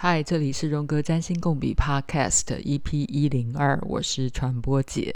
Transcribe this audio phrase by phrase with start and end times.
[0.00, 5.12] 嗨，这里是荣格占星共笔 Podcast EP 一零二，我是传播姐。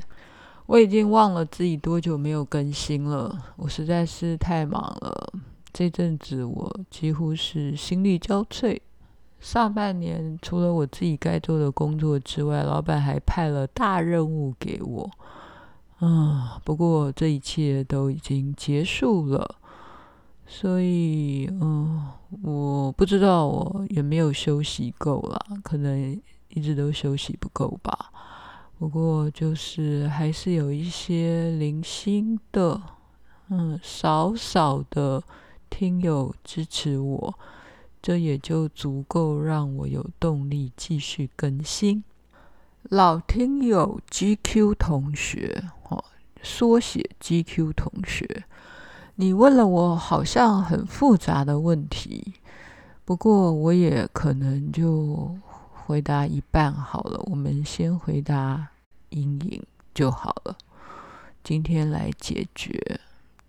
[0.66, 5.32] 我已经忘了自己多久没有更新了，我实在是太忙了。
[5.72, 8.76] 这阵子我几乎是心力交瘁。
[9.38, 15.08] 上半年除了我自己该做的工作之外，老板还派了大任务给我。
[16.00, 19.58] 嗯，不过这一切都已经结束了。
[20.46, 22.08] 所以，嗯，
[22.42, 28.10] 我不知道我有没有休息够啦，可能一直都休息不够吧。
[28.78, 32.82] 不过，就是还是有一些零星的，
[33.48, 35.22] 嗯，少少的
[35.70, 37.38] 听友支持我，
[38.02, 42.02] 这也就足够让我有动力继续更新。
[42.82, 46.04] 老听友 GQ 同学，哦，
[46.42, 48.44] 缩写 GQ 同学。
[49.14, 52.34] 你问了我好像很复杂的问题，
[53.04, 55.36] 不过我也可能就
[55.70, 57.22] 回答一半好了。
[57.26, 58.68] 我们先回答
[59.10, 59.62] 阴影
[59.94, 60.56] 就好了。
[61.44, 63.00] 今天来解决，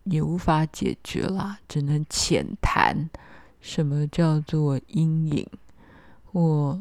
[0.04, 3.10] 也无法解决啦，只能浅谈
[3.62, 5.48] 什么叫做阴影。
[6.34, 6.80] 我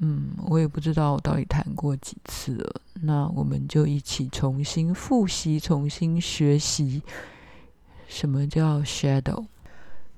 [0.00, 2.80] 嗯，我也不知道我到底谈过几次了。
[3.00, 7.02] 那我们就一起重新复习，重新学习。
[8.08, 9.46] 什么叫 shadow？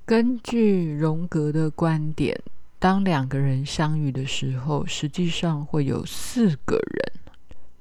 [0.07, 2.41] 根据荣格的观点，
[2.79, 7.13] 当两个人相遇的时候，实际上会有四个人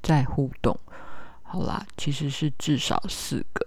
[0.02, 0.78] 在互动。
[1.44, 3.66] 好啦，其实是至少四个，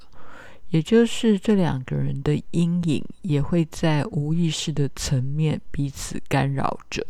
[0.71, 7.07] 也就是这两个人的阴影也会在无意识的层面彼此干扰着。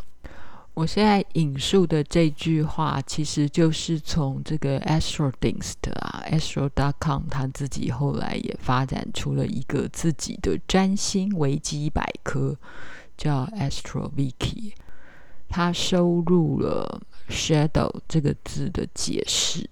[0.74, 12.56] 我现在引述的这句话，其实就是从这个 Astrodist 啊，Astro.com 他自己后来也发展出了一个自己的占星维基百科，
[13.18, 14.72] 叫 AstroWiki，
[15.46, 19.68] 他收录了 Shadow 这个字的解释。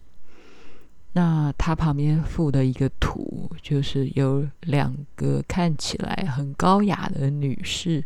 [1.12, 8.05] 那他旁边附的一个图，就是有两个看起来很高雅的女士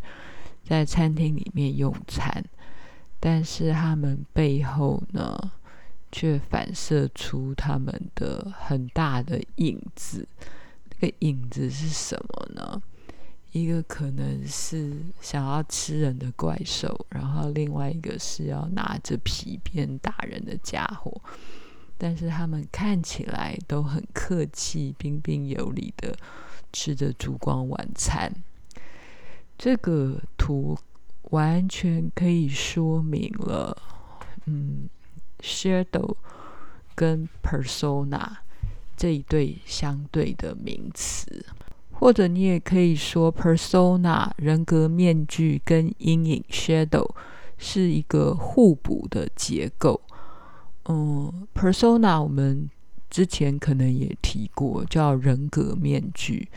[0.63, 2.43] 在餐厅里面用餐。
[3.27, 5.51] 但是他们背后呢，
[6.13, 10.29] 却反射出他们的很大的影子。
[10.91, 12.83] 那个影子是什么呢？
[13.53, 21.19] 一个可能是想要吃人的怪兽，然后另外一个是要拿着皮鞭打人的家伙。
[21.97, 26.15] 但是他们看起来都很客气、彬彬有礼的
[26.75, 28.31] 吃着烛光晚餐。
[29.57, 30.77] 这个图。
[31.31, 33.77] 完全可以说明了，
[34.47, 34.89] 嗯
[35.41, 36.15] ，shadow
[36.95, 38.37] 跟 persona
[38.97, 41.45] 这一对相对的名词，
[41.93, 47.11] 或者你也可以说 persona 人格面具跟阴影 shadow
[47.59, 50.01] 是一个互补的结构。
[50.87, 52.69] 嗯，persona 我们
[53.09, 56.49] 之前可能也提过，叫人格面具。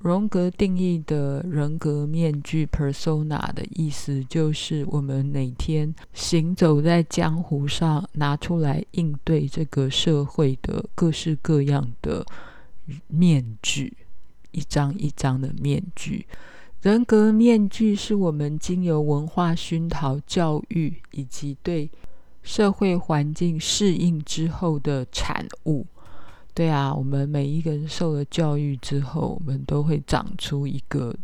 [0.00, 12.24] 荣格定义的人格面具 （persona） 的意思，就是我们每天行走在江湖上，拿出来应对这个社会的各式各样的
[13.08, 13.94] 面具，
[14.52, 16.26] 一张一张的面具。
[16.80, 21.90] 人格面具是我们经由文化熏陶、教育以及对
[22.42, 25.86] 社会环境适应之后的产物。
[26.54, 31.14] 对啊，我们每一个人受了教育之后，我们都会长出一个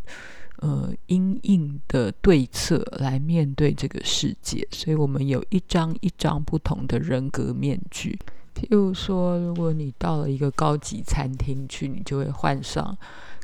[0.57, 8.17] 呃因应的对策来面对这个世界，所以我们有一张一张不同的人格面具。
[8.55, 12.97] 譬如说，如果你到了一个高级餐厅去，你就会换上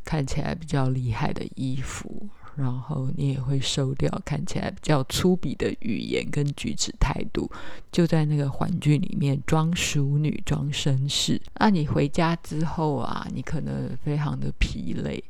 [0.04, 2.28] 看起来比较厉害的衣服。
[2.56, 7.50] 然后你也会收掉看起来比较粗鄙的语言跟举止态度，
[7.92, 11.42] 就在那个环境里面装淑女、装绅士。
[11.56, 15.24] 那你回家之后啊，你可能非常的疲累，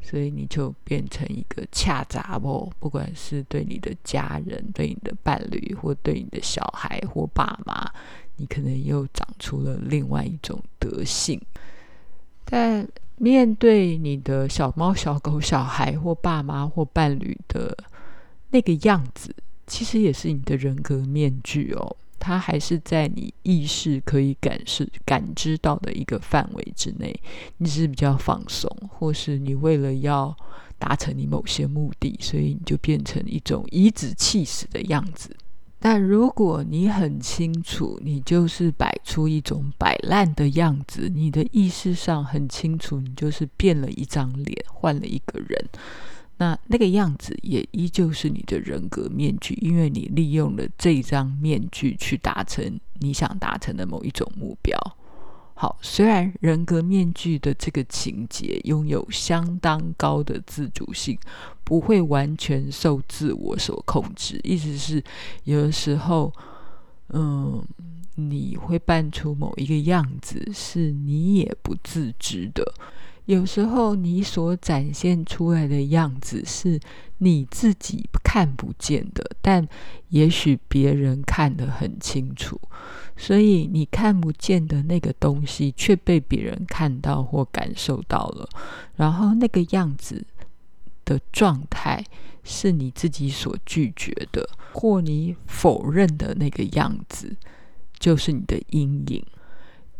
[0.00, 7.90] 所以你就变成一个恰杂不，不管是对你的家人、对你的伴侣，或对你的小孩或爸妈，
[8.36, 11.40] 你可能又长出了另外一种德性，
[12.44, 12.88] 但。
[13.18, 17.76] 面对你的小猫、小狗、小孩或爸妈或伴侣的
[18.50, 19.34] 那个样子，
[19.66, 21.96] 其实也是你的人格面具哦。
[22.20, 27.14] 它还是在你意识可以感是、感知到的一个范围之内。
[27.58, 30.36] 你只是比较放松，或是你为了要
[30.78, 35.36] 达成你某些目的，所以你就变成一种颐指气使的样子。
[35.80, 45.68] 但如果你很清楚，你就是摆出一种摆烂的样子，你的意识上很清楚，你就是变了一张脸，换了一个人，
[46.38, 54.76] 那那个样子也依旧是你的人格面具，因为你利用了这张面具去达成你想达成的某一种目标。
[55.60, 61.18] 好，虽然人格面具的这个情节拥有相当高的自主性，
[61.64, 65.02] 不会完全受自我所控制，意思是
[65.42, 66.32] 有的时候，
[67.08, 67.60] 嗯，
[68.14, 72.62] 你会扮出某一个样子，是你也不自知的。
[73.28, 76.80] 有时候你所展现出来的样子是
[77.18, 79.68] 你自己看不见的，但
[80.08, 82.58] 也许别人看得很清楚，
[83.18, 88.48] 所以你看不见的那个东西却被别人看到或感受到了，
[88.96, 90.24] 然后那个样子
[91.04, 92.02] 的状态
[92.42, 97.36] 是你自己所拒绝的，或你否认的那个样子，
[97.98, 99.22] 就是你的阴影，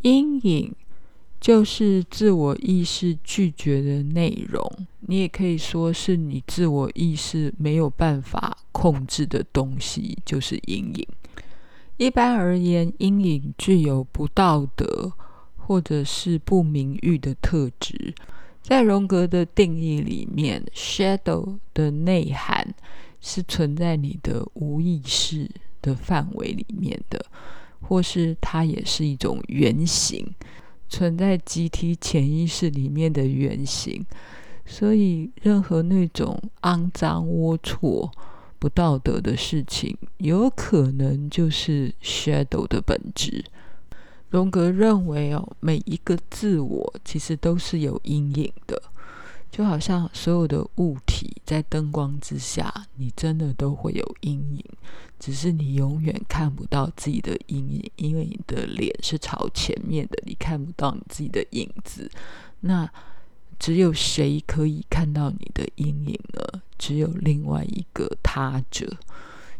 [0.00, 0.75] 阴影。
[1.40, 4.70] 就是自我意识拒绝的内容，
[5.00, 11.06] 你也可以说是你自我意识没有办法控制的东西，就是阴影。
[11.96, 15.12] 一般而言，阴影具有不道德
[15.56, 18.14] 或者是不名誉的特质。
[18.61, 22.75] 在荣格的定义里面，shadow 的内涵
[23.20, 25.49] 是存在你的无意识
[25.81, 27.25] 的范围里面的，
[27.81, 30.26] 或是它也是一种原型。
[30.88, 34.05] 存在集体潜意识里面的原型，
[34.64, 38.11] 所以任何那种肮脏、龌龊、
[38.58, 43.44] 不道德的事情，有可能就是 shadow 的本质。
[44.31, 48.82] 荣格认为哦，每一个自我其实都是有阴影的。
[49.50, 54.65] 就好像所有的物体在灯光之下，你真的都会有阴影，
[55.19, 62.11] 只是你永远看不到自己的阴影，因为你的脸是朝前面的，你看不到你自己的影子。
[62.61, 62.89] 那
[63.59, 66.62] 只有谁可以看到你的阴影呢？
[66.79, 68.89] 只有另外一个他者，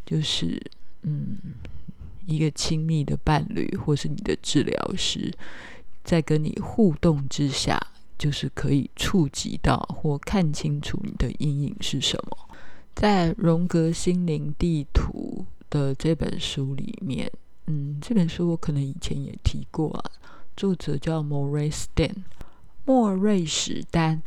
[0.07, 0.63] 就是
[1.03, 1.37] 嗯，
[2.27, 5.35] 一个亲密的伴侣，或是你的治疗师，
[6.05, 7.81] 在跟你互动之下。
[8.19, 12.37] 就是可以触及到或看清楚你的阴影是什么。
[12.95, 17.31] 在《荣格心灵地图》的这本书里面，
[17.67, 20.11] 嗯，这本书我可能以前也提过啊。
[20.57, 22.11] 作者叫莫瑞斯丹，
[22.85, 24.21] 莫瑞史丹。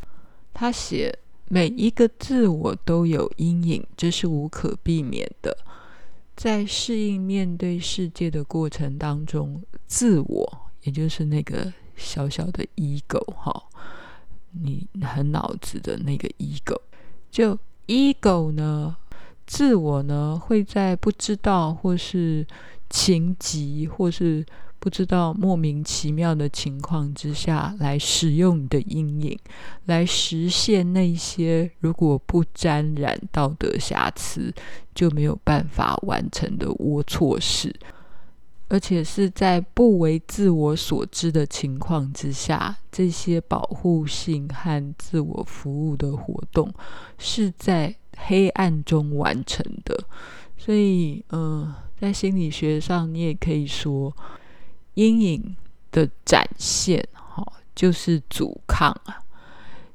[0.53, 1.13] 他写
[1.49, 5.57] 每一个自我都有阴影，这是无可避免的。
[6.37, 11.73] 在适应面对世界的过程当中，自我也就是那个。
[11.95, 13.63] 小小的 ego 哈，
[14.51, 16.79] 你很脑子的那个 ego，
[17.29, 17.57] 就
[17.87, 18.95] ego 呢，
[19.45, 22.45] 自我呢会在不知道或是
[22.89, 24.45] 情急或是
[24.79, 29.39] 不知道莫名其妙的情况之下来使用你的阴影，
[29.85, 34.51] 来实现那些如果不沾染道德瑕疵
[34.95, 37.73] 就没有办法完成的龌龊事。
[38.71, 46.73] 而且是在不为自我所知的情况之下，这些保护性和自我服务的活动
[47.17, 50.01] 是在黑暗中完成的。
[50.57, 54.15] 所以，嗯、在心理学上，你也可以说，
[54.93, 55.53] 阴影
[55.91, 57.45] 的展现，哈，
[57.75, 59.21] 就是阻抗啊，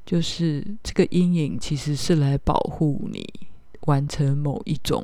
[0.04, 3.26] 就是这个阴影其实是来保护你
[3.86, 5.02] 完成某一种。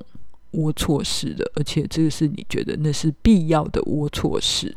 [0.53, 4.77] 龌龊事的，而且这个是你觉得那是必要的龌龊事。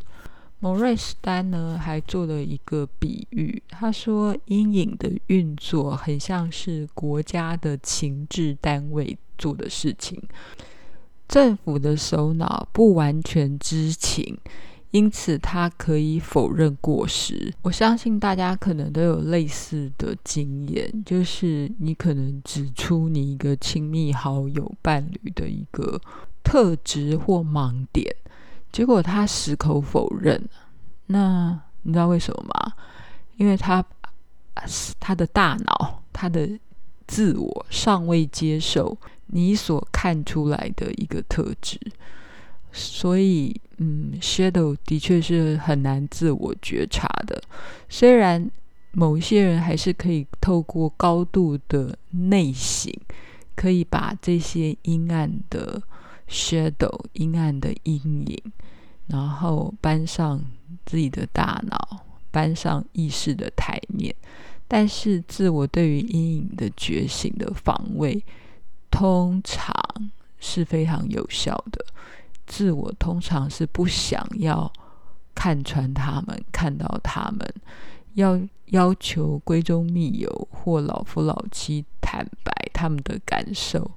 [0.59, 10.19] 莫瑞斯丹呢还做了一个比喻，他说阴影的运作很像是国家的情治单位做的事情，
[11.27, 14.37] 政府的首脑不完全知情。
[14.95, 17.53] 因此，他可以否认过失。
[17.63, 25.99] 我相信大家可能都有类似的经验，就是你可能指出你一个亲密好友伴侣的一个
[26.41, 28.15] 特质或盲点，
[28.71, 30.41] 结果他矢口否认。
[31.07, 32.71] 那你知道为什么吗？
[33.35, 33.83] 因为他
[34.97, 36.49] 他的大脑、他的
[37.05, 41.77] 自我尚未接受你所看出来的一个特质。
[42.77, 47.41] 所以，嗯，shadow 的确是很难自我觉察的。
[47.87, 48.51] 虽然
[48.91, 52.91] 某些人还是可以透过高度的内省，
[53.55, 55.81] 可以把这些阴暗的
[56.27, 57.95] shadow、阴暗的阴
[58.27, 58.37] 影，
[59.07, 60.43] 然后搬上
[60.85, 64.13] 自己的大脑，搬上意识的台面。
[64.67, 68.21] 但是，自我对于阴影的觉醒的防卫，
[68.91, 69.73] 通常
[70.39, 71.85] 是非常有效的。
[72.47, 74.71] 自我通常是不想要
[75.33, 77.53] 看穿他们，看到他们，
[78.13, 83.91] 要要求闺中密友或老夫老妻坦白他们的感受，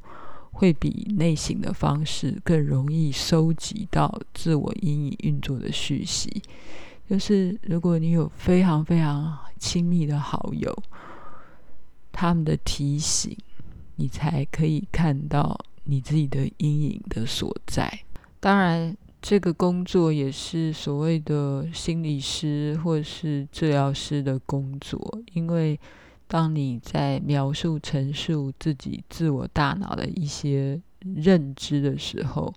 [0.52, 6.42] 会比内省的方式更容易收集到自我阴影运作的讯息。
[7.08, 10.76] 就是如果你有非常非常亲密的好友，
[12.12, 13.36] 他们的提醒，
[13.96, 18.00] 你才可以看到你自己的阴影的所在。
[18.40, 25.78] 当然，这个工作也是所谓的心理师或是治疗师的工作，因为
[26.26, 32.54] 当你在描述、陈述自己自我大脑的一些认知的时候，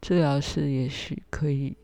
[0.00, 1.76] 治疗师也许可以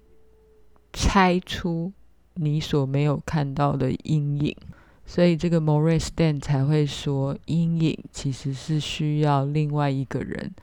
[0.92, 1.92] 猜出。
[2.34, 4.56] 你所没有看到的阴影，
[5.04, 10.54] 所以这个 Morris Stan 才会说，阴影其实是需要另外一个人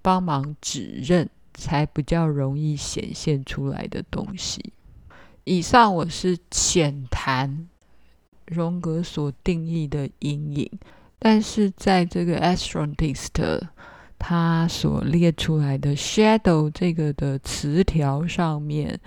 [0.00, 4.72] 帮忙指认，才比较容易显现出来的东西。
[5.44, 7.68] 以上我是浅谈
[8.46, 10.70] 荣格所定义的阴影，
[11.18, 13.62] 但是在这个 astrontist
[14.18, 19.00] 他所列出来的 Shadow 这个的词条上面。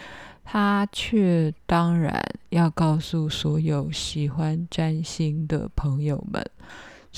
[0.49, 6.41] 他却当然要告诉所有喜欢占星的朋友们，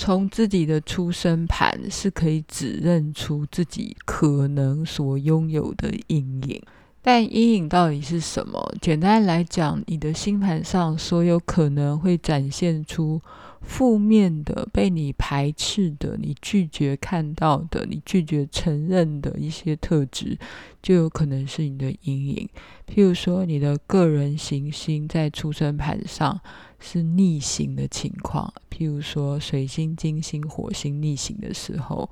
[0.02, 6.62] 从自己的出生盘是可以指认出自己可能所拥有的阴影。
[7.02, 8.74] 但阴影到底是什么？
[8.80, 13.20] 简单来讲，你的星盘上所有可能会展现出。
[13.62, 20.36] 负面的、被你排斥的、你拒绝看到的、你拒绝承认的一些特质，
[20.82, 22.48] 就有可能是你的阴影。
[22.88, 26.40] 譬如说，你的个人行星在出生盘上
[26.80, 32.10] 是逆行的情况，譬如说水星、金星、火星逆行的时候，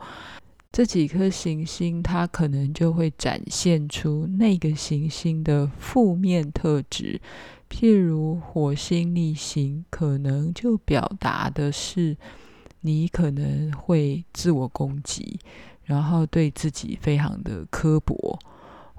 [0.71, 7.21] 这几颗行星它可能就会展现出那个行星的负面特质。
[7.71, 12.17] 譬如火星逆行，可能就表达的是
[12.83, 15.39] 你可能会自我攻击，
[15.85, 18.39] 然后对自己非常的刻薄。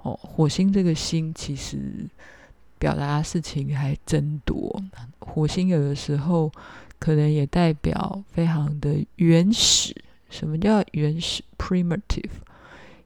[0.04, 2.08] 哦，火星这个星其实
[2.78, 4.82] 表达的事情还真多。
[5.20, 6.52] 火星有的时候
[6.98, 9.96] 可能也代表非常的原始。
[10.30, 12.30] 什么叫原始？Primitive。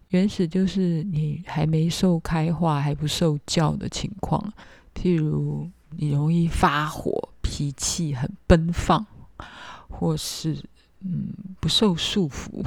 [0.09, 4.53] 原始就是你还没受开化、还不受教的情况。
[4.93, 9.03] 譬如你容易发火，脾气很奔放，
[9.89, 10.55] 或是
[10.99, 12.63] 嗯不受束缚，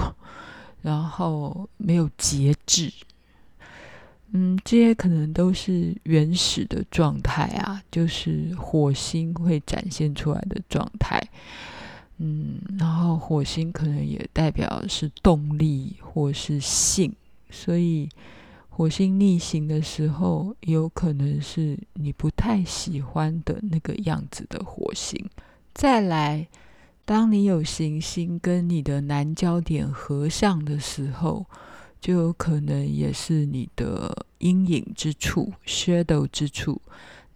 [0.82, 2.92] 然后没有节制，
[4.32, 11.20] 嗯，这些可能都是原始的状态啊，就是火星会展现出来的状态，
[12.18, 17.14] 嗯，然后火星可能也代表是动力或是性，
[17.50, 18.08] 所以。
[18.68, 25.18] 火星逆行的时候，有可能是你不太喜欢的那个样子的火星。
[25.73, 26.46] 再来，
[27.06, 31.46] 当你有行星跟你的南焦点合相的时候，
[32.02, 36.78] 就有可能也是你的阴影之处 （shadow 之处）。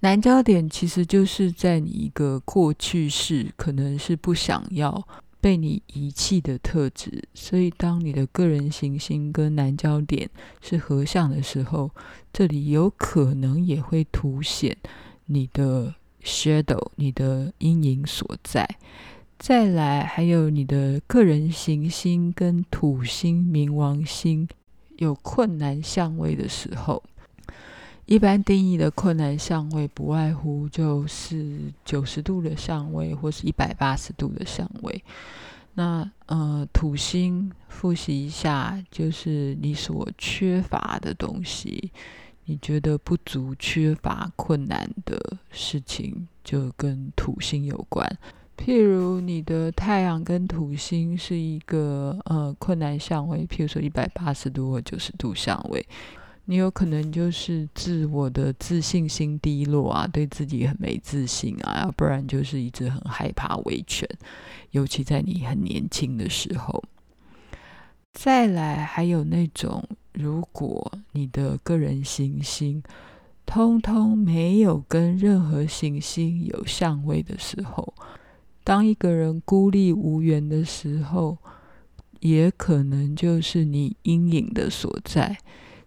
[0.01, 5.07] 南交点其实就是在你一个过去式，可能是不想要。
[5.43, 10.29] 被你遗弃的特质，所以当你的个人行星跟南交点
[10.61, 11.91] 是合相的时候，
[12.31, 14.77] 这里有可能也会凸显
[15.25, 18.69] 你的 shadow，你的阴影所在。
[19.39, 24.47] 再来，还有你的个人行星跟土星、冥王星
[24.99, 27.03] 有困难相位的时候。
[28.11, 35.01] 一般定义的困难相位不外乎就是九十度的相位，或是一百八十度的相位。
[35.75, 41.93] 那呃，土星复习一下，就是你所缺乏的东西，
[42.47, 48.05] 你觉得不足、缺乏、困难的事情，就跟土星有关。
[48.57, 55.87] 譬如你的太阳跟土星是一个呃困难相位，譬如说一百八十度或九十度相位。
[56.51, 64.05] 你有可能就是自我的自信心低落啊，对自己很没自信啊，要不然就是一直很害怕维权，
[64.73, 66.83] 尤其在你很年轻的时候。
[68.13, 72.83] 再来，还有那种，如果你的个人行星
[73.47, 77.95] 通通没有跟任何行星有相位的时候，
[78.65, 81.39] 当一个人孤立无援的时候，
[82.19, 85.39] 也可能就是你阴影的所在。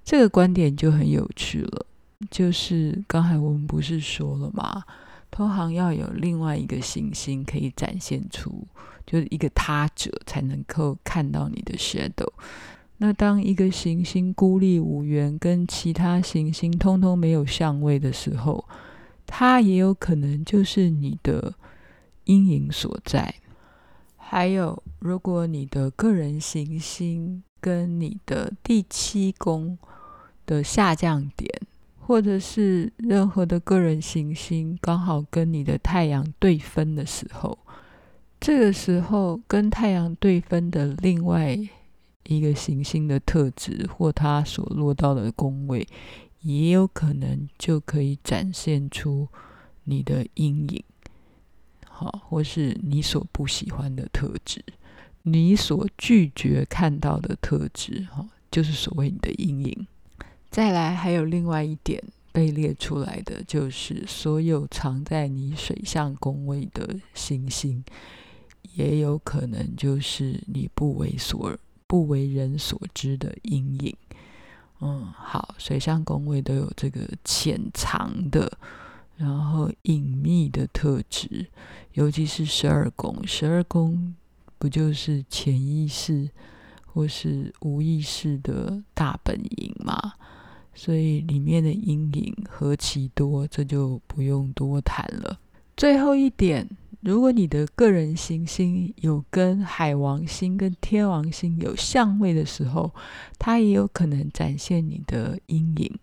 [0.03, 1.85] 这个观点就很有趣了，
[2.29, 4.83] 就是刚才我们不是说了吗？
[5.31, 8.67] 通行要有另外一个行星可以展现出，
[9.05, 12.31] 就是一个他者才能够看到你的 shadow。
[12.97, 18.63] 那当一个行星孤立无援，跟其他行星通通没有相位的时候，
[19.25, 21.55] 它也有可能就是你的
[22.25, 23.33] 阴影所在。
[24.15, 29.77] 还有，如果你的个人行星跟你的第七宫
[30.45, 31.49] 的下降点，
[32.01, 37.57] 或者是任何的个人行星刚好跟你的太阳对分的时候，
[38.41, 41.57] 这个时候跟太阳对分的另外
[42.23, 45.87] 一个行星的特质，或它所落到的宫位，
[46.41, 49.29] 也有可能就可以展现出
[49.85, 50.83] 你的阴影。
[51.87, 54.61] 好，或是你所不喜欢的特质，
[55.23, 59.87] 你所拒绝看到的特质，哈，就是所谓你的阴影。
[60.49, 67.83] 再来，还有另外一点被列出来的，就是所有藏在你水象宫位的星星，
[68.73, 73.95] 也有可能就是你不为所不为人所知的阴影。
[74.81, 78.57] 嗯，好，水象宫位都有这个潜藏的。
[79.15, 81.47] 然后隐秘的特质，
[81.93, 84.13] 尤其是十二宫，十二宫
[84.63, 86.29] 不就是潜意识
[86.85, 90.13] 或是无意识的大本营吗？
[90.73, 95.37] 所以里面的阴影何其多，这就不用多谈了。
[95.75, 96.65] 最后一点，
[97.01, 102.95] 如果你的个人行星有跟海王星跟天王星有相位的时候，
[103.37, 105.99] 它也有可能展现你的阴影。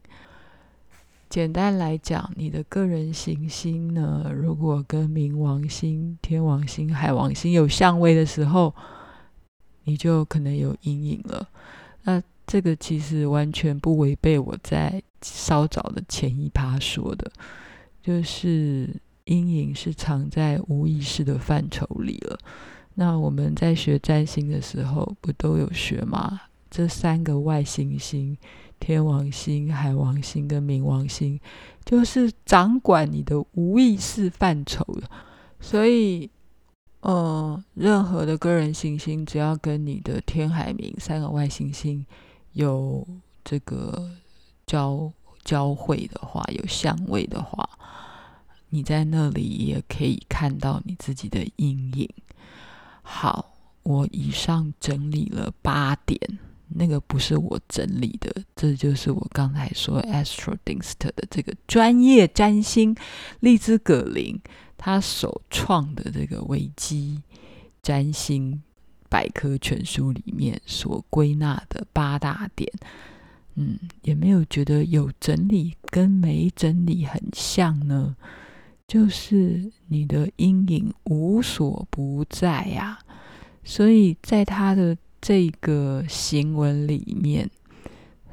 [1.30, 8.74] 简单来讲，你的个人行星呢，如果跟冥王星、天王星、海王星有相位的时候，
[9.84, 11.48] 你就可能有阴影了。
[12.02, 17.30] 那这个其实完全不违背我在稍早的前一趴说的，
[18.02, 18.90] 就是
[19.26, 22.36] 阴影是藏在无意识的范畴里了。
[22.94, 26.40] 那我们在学占星的时候，不都有学吗？
[26.68, 28.36] 这三个外行星。
[28.80, 31.38] 天王星、海王星跟冥王星，
[31.84, 35.08] 就是掌管你的无意识范畴的。
[35.60, 36.28] 所以，
[37.00, 42.04] 呃，任何的个人行星，只要跟你的天、海、冥三个外行星
[42.54, 43.06] 有
[43.44, 44.10] 这个
[44.66, 45.12] 交
[45.44, 47.68] 交汇的话，有相位的话，
[48.70, 52.08] 你在那里也可以看到你自己的阴影。
[53.02, 56.18] 好，我以上整理了八点。
[56.72, 62.94] 那个不是我整理的，这就是我刚才说 Astrodienst 的这个专业占星
[63.40, 64.40] 丽兹葛林
[64.78, 67.20] 他首创的这个维基
[67.82, 68.62] 占星
[69.08, 72.70] 百科全书里面所归纳的八大点。
[73.56, 78.14] 嗯，也没有觉得有整理跟没整理很像呢，
[78.86, 83.00] 就是你的阴影无所不在呀，
[83.64, 84.96] 所以在他的。
[85.20, 87.50] 这个行文里面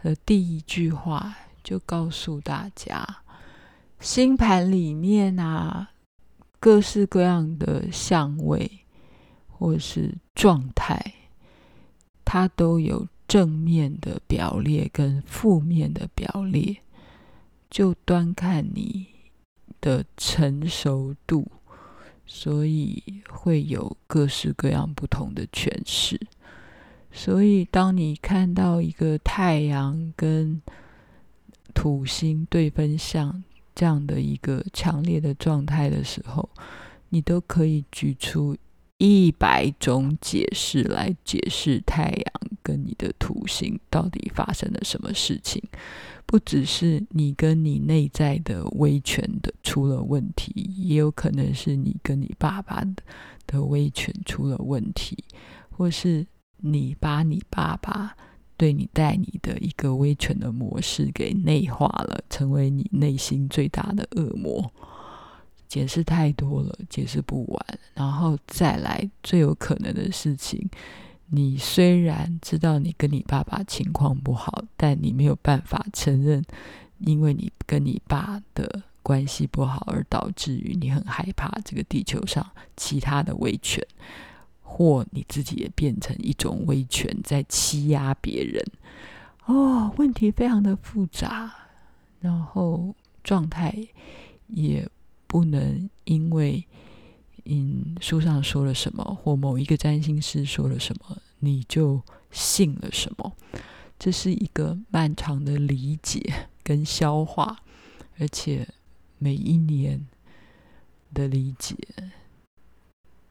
[0.03, 3.05] 的第一句话就告诉大家，
[3.99, 5.91] 星盘里面啊，
[6.59, 8.85] 各式各样的相位
[9.47, 11.13] 或是状态，
[12.23, 16.77] 它都有正面的表列跟负面的表列，
[17.69, 19.07] 就端看你
[19.81, 21.51] 的成熟度，
[22.25, 26.17] 所以会有各式各样不同的诠释。
[27.11, 30.61] 所以，当你看到一个太阳跟
[31.73, 33.43] 土星对分相
[33.73, 36.47] 这样的一个强烈的状态的时候，
[37.09, 38.55] 你都可以举出
[38.97, 45.61] 一百种解释来解释太阳跟你的土星到底发生了什么事情。
[46.25, 52.83] 不只是你跟你内在的威权的出了问题，也有可能是你跟你爸爸
[53.47, 55.17] 的威权出了问题，
[55.71, 56.27] 或是。
[56.57, 58.15] 你把你爸爸
[58.57, 64.71] 对你带你的一个威权的模式给内化了，成为你内心最大的恶魔。
[65.67, 67.79] 解释太多了，解释不完。
[67.93, 70.69] 然后再来最有可能的事情，
[71.27, 76.41] 你虽然知道你跟你爸爸情况不好，但你没有办法承认，
[76.99, 83.85] 因为你跟你爸的关系不好而导致于你很害怕这个地球上其他的威权。
[84.69, 88.63] 或你自己也变成一种威权，在欺压别人
[89.45, 91.51] 哦，问题非常的复杂，
[92.19, 93.73] 然后状态
[94.47, 94.87] 也
[95.25, 96.63] 不能因为
[97.45, 103.33] 嗯书上说了什么，或某一个占星师说了什么，你就信了什么。
[103.97, 107.57] 这是一个漫长的理解跟消化，
[108.19, 108.67] 而且
[109.17, 110.05] 每一年
[111.13, 111.75] 的理解。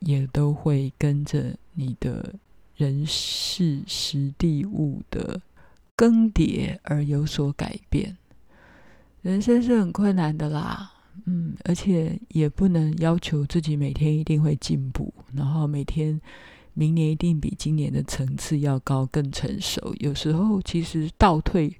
[0.00, 2.34] 也都会跟着你的
[2.76, 5.40] 人事时地物的
[5.94, 8.16] 更迭而有所改变。
[9.22, 10.92] 人生是很困难的啦，
[11.24, 16.20] 嗯，而且也不能要求自己每天一定会进步，然后每天
[16.74, 19.94] 明年一定比今年的层次要高，更成熟。
[19.98, 21.74] 有时候其实倒退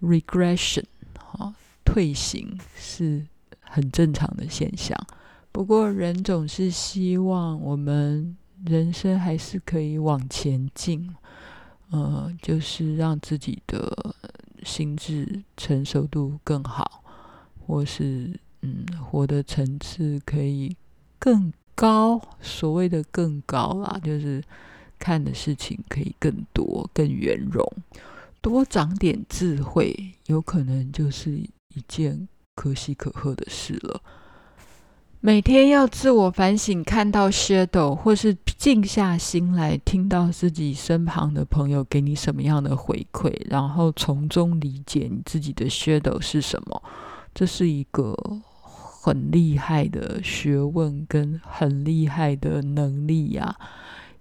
[0.00, 0.84] （regression）
[1.18, 3.26] 哈，退行是
[3.60, 4.96] 很正常的现象。
[5.56, 11.08] 不过人总是希望我们人生还是可以往前进，
[11.88, 14.14] 呃，就是让自己的
[14.64, 17.02] 心智成熟度更好，
[17.66, 18.38] 或是。
[18.62, 20.76] 嗯，活的层次可以
[21.18, 24.42] 更高，所谓的更高啦，就是
[24.98, 27.64] 看的事情可以更多、更圆融，
[28.40, 34.02] 多长点智慧，有可能就是一件可喜可贺的事了。
[35.26, 46.80] 每天要自我反省，看到 shadow，或是静下心来听到自己身旁的朋友给你什么样的回馈，然后从中理解你自己的 shadow 是什么，
[47.34, 48.14] 这是一个。
[49.02, 53.56] 很厉害的学问跟很厉害的能力呀、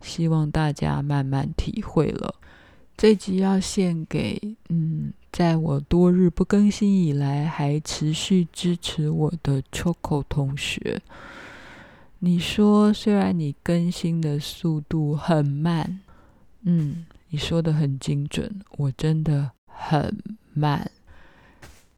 [0.02, 2.34] 希望大家慢慢体会了。
[2.98, 11.02] 这集要献给嗯，在我多日不更新以来还持续支持我的 Choco 同学。
[12.20, 16.00] 你说，虽然你更新的速度很慢，
[16.64, 20.18] 嗯，你说的很精准，我真的很
[20.54, 20.90] 慢，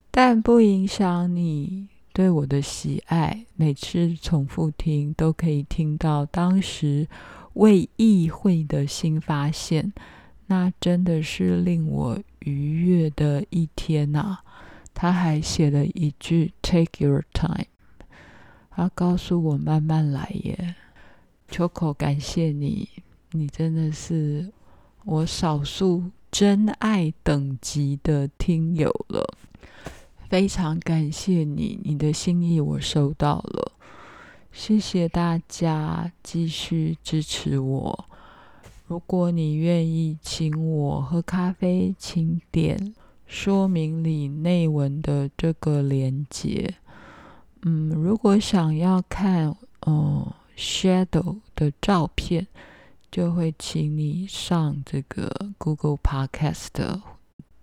[0.09, 1.87] 但不影响你。
[2.11, 7.07] 对我的喜爱，每次重复听都可以听到当时
[7.53, 9.93] 未意会的新发现，
[10.47, 14.39] 那真的是令我愉悦的一天呐、
[14.93, 17.67] 他还写了一句 “Take your time”，
[18.69, 20.75] 他告诉我慢慢来耶。
[21.49, 22.89] Choco，感谢你，
[23.31, 24.51] 你真的是
[25.03, 29.37] 我少数真爱等级的听友了。
[30.29, 33.71] 非常感谢你，你的心意我收到了，
[34.51, 38.09] 谢谢大家继续支持我。
[38.87, 42.93] 如果你愿意请我喝咖啡，请点
[43.25, 46.75] 说明里内文的这个链接。
[47.63, 49.53] 嗯，如果想要看
[49.85, 52.47] 嗯 shadow 的照片，
[53.11, 57.01] 就会请你上这个 Google Podcast。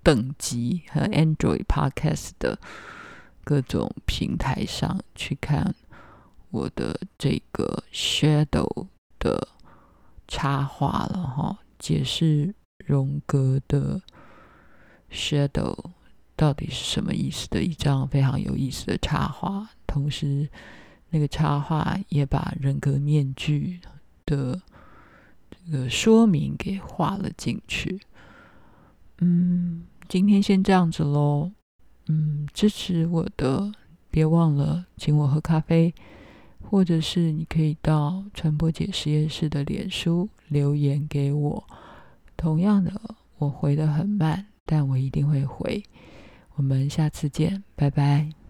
[0.03, 2.59] 等级和 Android Podcast 的
[3.43, 5.75] 各种平台上去看
[6.51, 9.49] 我的这个 Shadow 的
[10.35, 12.53] 插画了哈，解释
[12.85, 14.03] 荣格的
[15.09, 15.93] Shadow
[16.35, 20.49] 到底是什么意思的一张非常有意思的插画，同时
[21.11, 23.79] 那个插画也把人格面具
[24.27, 24.61] 的
[25.51, 28.01] 这个说明给画了进去，
[29.19, 29.85] 嗯。
[30.07, 31.51] 今天先这样子喽，
[32.09, 33.73] 嗯，支持我的，
[34.11, 35.95] 别忘了请我喝咖啡，
[36.75, 41.65] 或者是你可以到传播姐实验室的脸书留言给我。
[42.37, 42.91] 同样的，
[43.39, 45.81] 我回的很慢，但我一定会回。
[46.57, 48.44] 我们下次见，拜拜。